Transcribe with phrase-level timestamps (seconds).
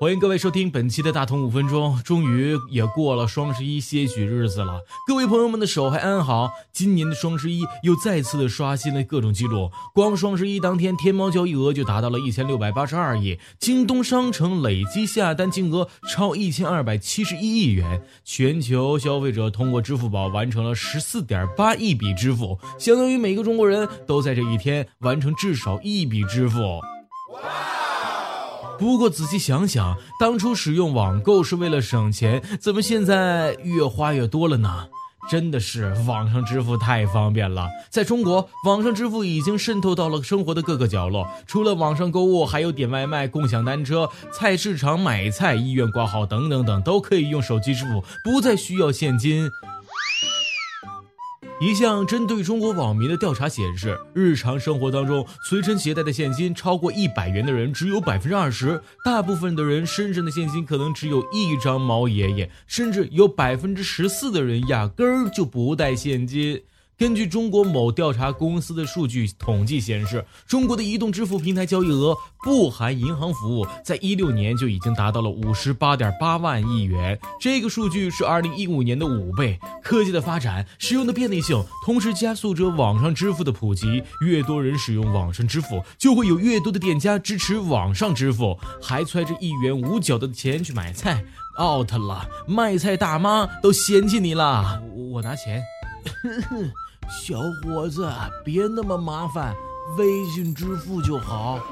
[0.00, 2.00] 欢迎各位收听本期的大同五分钟。
[2.04, 6.52] 终于也过了双十一些许日子了，各位朋友们的手还安好？
[6.72, 9.72] 今年的双十一又再次的刷新了各种记录。
[9.92, 26.60] 光双十一当天，天猫交易额就达到了一千六百八十二亿，京东商城累计下单金额超一千二百七十一亿元，全球消费者通过支付宝完成了十四点八亿笔支付，相当于每个中国人都在这一天完成至少一笔支付。
[28.78, 34.86] 不过仔细想想，当初使用网购是为了省钱，怎么现在越花越多了呢？
[35.28, 37.68] 真的是网上支付太方便了。
[37.90, 41.28] 在中国，网上支付已经渗透到了生活的各个角落。
[41.46, 49.50] 除了网上购物，还有点外卖、共享单车、菜市场买菜、医院挂号等等等，都可以用手机支付，不再需要现金。
[51.60, 66.62] 一项针对中国网民的调查显示，日常生活当中随身携带的现金超过一百元的人只有百分之二十，大部分的人身上的现金可能只有一张毛爷爷，甚至有百分之十四的人压根儿就不带现金。
[66.98, 79.56] 根据中国某调查公司的数据统计显示，中国的移动支付平台交易额不含银行服务，在一六年就已经达到了五十八点八万亿元，这个数据是二零一五年的五倍。
[79.80, 84.02] 科技的发展，使用的便利性，同时加速着网上支付的普及。
[84.26, 91.24] 越多人使用网上支付，就会有越多的店家支持网上支付，还揣着一元五角的钱去买菜
[91.60, 92.28] ，out 了！
[92.48, 94.82] 卖菜大妈都嫌弃你了。
[95.12, 95.62] 我拿钱。
[97.08, 98.06] 小伙子，
[98.44, 99.54] 别那么麻烦，
[99.96, 101.58] 微信支付就好。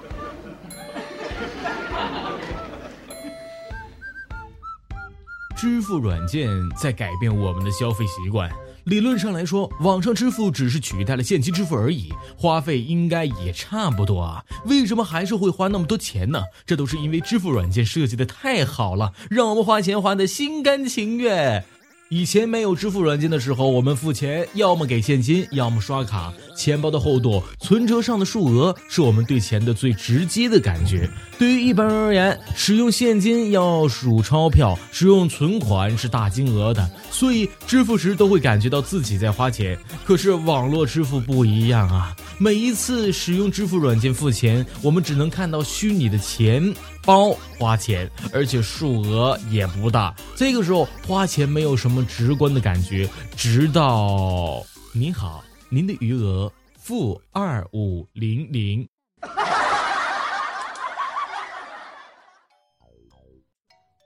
[5.55, 8.51] 支付软件在改变我们的消费习惯。
[8.85, 14.45] 理论上来说，网上支付只是取代了现金支付而已，花费应该也差不多啊。
[14.67, 16.41] 为什么还是会花那么多钱呢？
[16.65, 21.65] 这都是因为支付软件设计的太好了，让我们花钱花的心甘情愿。
[22.09, 26.33] 以前没有支付软件的时候，我们付钱要么给现金，要么刷卡。
[26.57, 31.11] 钱包的厚度、存折上的数额，是我们对钱的最直接的感觉。
[31.37, 39.77] 对于一般人而言，使用现金要数钞票，使用存款是大金额的，所以支付时都会感觉到自己在花钱。
[40.05, 46.73] 可是网络支付不一样啊，每一次使用支付软件付钱，我们只能看到虚拟的钱。
[47.07, 50.15] 包花钱，而且数额也不大。
[50.35, 54.63] 这个时候花钱没有什么直观的感觉，直到
[54.93, 58.87] 您好，您的余额负二五零零。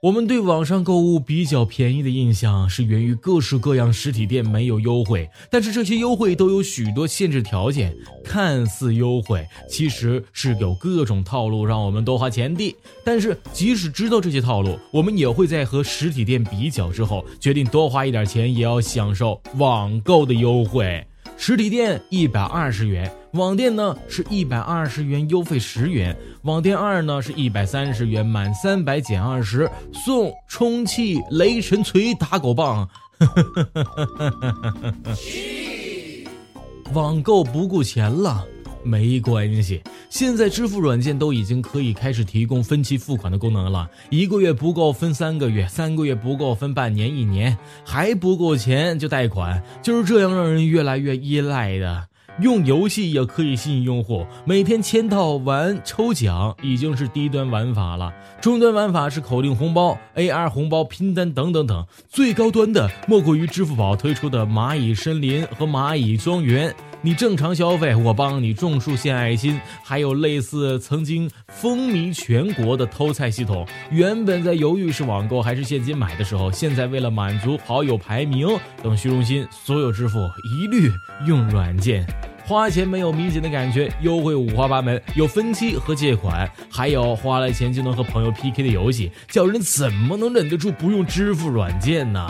[0.01, 12.75] 我们对网上购物比较便宜的印象是源于各式各样实体店没有优惠，但是这些优惠都有许多限制条件，看似优惠，其实是有各种套路让我们多花钱的。
[13.05, 21.05] 但是即使知道这些套路，我们也会在和实体店比较之后，决定多花一点钱也要享受网购的优惠。
[21.37, 32.87] 实体店一百二十元，网店呢是一百二十元优惠十元，网店二呢是一百三十元，满三百减二十，送充气雷神锤打狗棒。
[36.93, 38.45] 网购不顾钱了。
[38.83, 43.87] 没关系，现在支付软件都已经可以开始提供分期付款的功能了。
[44.09, 47.55] 一个月不够分三个月，三个月不够分半年、一年，
[47.85, 52.07] 还不够钱就贷款，就是这样让人越来越依赖的。
[52.39, 66.73] 用游戏也可以吸引用户，每天签到玩抽奖已经是低端玩法了，中端玩法是口令红包、AR 红包、拼单等等等，最高端的莫过于支付宝推出的蚂蚁森林和蚂蚁庄园。
[67.03, 73.67] 你正常消费，我帮你种树献爱心，还有类似曾经风靡全国的偷菜系统。
[73.89, 78.47] 原本在犹豫是网购还是现金买的时候，现在为了满足好友排名
[78.83, 80.91] 等虚荣心，所有支付一律
[81.25, 82.05] 用软件。
[82.45, 92.29] 花钱没有明显的感觉，优惠五花八门，有分期和借款，还有花了钱就能和朋友 PK 的游戏，叫人怎么能忍得住不用支付软件呢？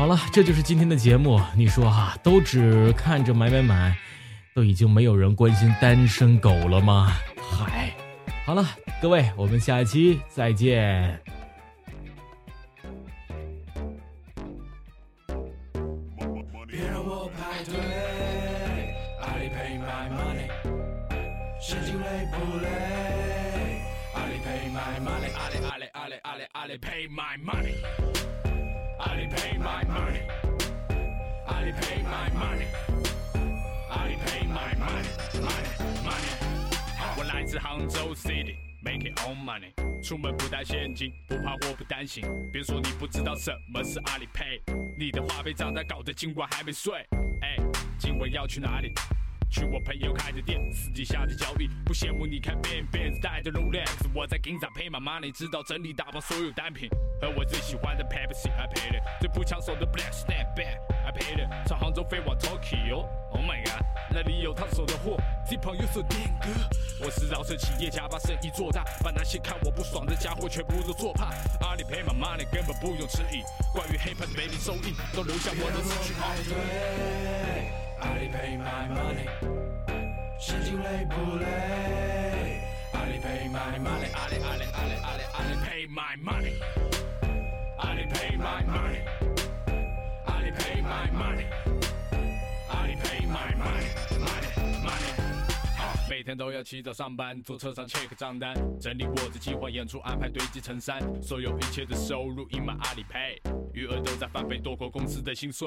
[0.00, 1.38] 好了，这就是今天的节目。
[1.54, 3.94] 你说哈，都只看着买买买，
[4.54, 7.12] 都已经没有人关心单身狗了吗？
[7.36, 7.94] 嗨，
[8.46, 8.66] 好了，
[9.02, 11.20] 各位，我们下期再见。
[16.66, 17.74] 别让我排队，
[19.20, 20.48] 阿里 pay my money，
[21.60, 22.66] 现金累不累？
[24.14, 28.39] 阿里 pay my money，阿里阿里阿里阿里阿里 pay my money。
[29.00, 30.20] AliPay my money.
[31.48, 32.66] Ali pay my money.
[33.90, 35.08] Ali pay my money.
[35.40, 36.32] Money, money.
[37.16, 38.56] 我来自杭州 City。
[38.82, 42.24] Make it all money，出门不带现金，不怕我不担心。
[42.50, 44.60] 别说你不知道什么是阿里 Pay，
[44.98, 46.94] 你的话费账单搞得今晚还没睡。
[47.42, 47.56] 哎，
[47.98, 48.92] 今晚要去哪里？
[49.50, 56.88] 去我朋友开的店，私底下的交易，不羡慕你开 Ben Ben 带着 Rolex，我在 Ginza pay my money，直到整理打包所有单品。
[57.20, 58.48] 和我最喜欢的 Pepsi
[59.80, 65.16] 最不抢手的 Black Snapback，I paid it，从杭州飞往 Tokyo，Oh my god，那里有烫手的货
[65.46, 66.48] ，Zippo 有手电哥。
[67.02, 71.32] 我是饶舌企业家，把生意做大，把那些看我不爽的家伙全部都做怕。
[71.66, 73.42] 阿里 pay my money，根本不用迟疑，
[73.72, 76.12] 关于 Hip Hop 的每笔收益都留下我的字句。
[78.00, 79.26] 阿里 pay my money，
[80.38, 82.60] 现金累不累？
[82.92, 86.52] 阿里 pay my money，阿里阿里阿里阿里阿里 pay my money，
[87.78, 89.00] 阿里 pay my money，
[96.20, 103.40] 每天都要起早上班，坐车上 check 账单，整理我的计划，演出安排堆积成山，所有一切的收入已满阿里 pay，
[103.72, 105.66] 余额都在翻倍多过公司的薪水。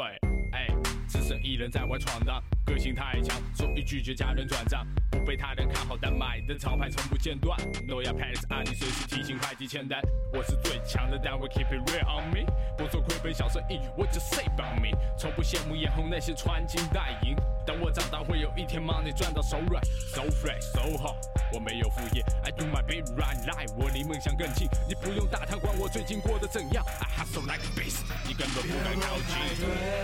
[0.51, 0.67] 哎，
[1.13, 7.55] 只身一人在外闯荡，个性太强，所以拒绝家人转账，不被他人看好，但买的潮牌从不间断。
[7.87, 10.01] 诺亚 Palace 阿里随时提醒快递签单，
[10.33, 12.51] 我是最强的单位，keep it real on me。
[12.75, 14.89] 不做亏本小生意，what ya say about me。
[15.15, 21.15] 从不羡慕眼红那些穿金戴银，等我长大会有一天 money 赚到手软，so fresh so hot。
[21.53, 24.67] 我没有副业，I do my big right life，我离梦想更近。
[24.89, 30.02] 你不用打探管我最近过得怎样，I hustle like a beast，你根本不敢靠近。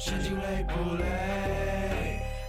[0.00, 1.04] 神经累不累？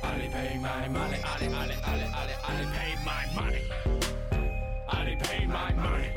[0.02, 3.64] 阿里 pay my money，阿里阿里阿里阿里阿里 pay my money，
[4.88, 6.14] 阿里 pay my money，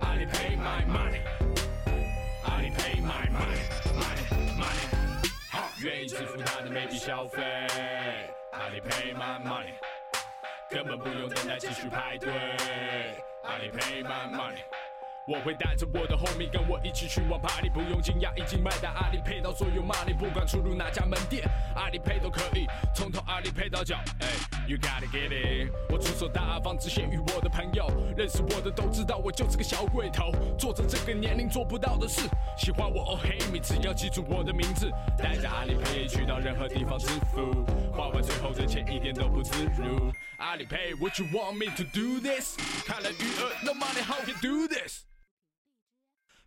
[0.00, 1.20] 阿里 pay my money，
[2.44, 4.24] 阿里 pay my money，money
[4.56, 4.86] money。
[5.84, 7.42] 愿意支付他的每笔消费，
[8.52, 9.74] 阿里 pay my money，
[10.70, 12.32] 根本不用等待继续排队，
[13.44, 14.62] 阿里 pay my money。
[15.28, 18.94] 我会带着我的 homie 跟我一起去网吧里，不用惊讶，已经买单。
[18.94, 21.44] 阿里配到所有 money，不管出入哪家门店，
[21.74, 22.64] 阿里配都可以，
[22.94, 23.96] 从头阿里配到脚。
[24.20, 24.28] 哎
[24.68, 27.90] ，You gotta get it，我出手大方，只限于我的朋友。
[28.16, 32.22] 认识我的都知道，我就是个小鬼头，做着这个年龄做不到的事。
[32.56, 34.88] 喜欢我 oh hate me，只要记住我的名字，
[35.18, 40.12] 带着阿里配去到任何地方支付，花完最后的钱一点都不自如。
[40.36, 42.56] 阿里 pay，Would you want me to do this？
[42.86, 45.02] 看了余额，No money，How can do this？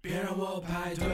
[0.01, 1.05] 别让我排队，